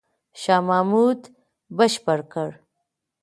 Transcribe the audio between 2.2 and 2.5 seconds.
کړ.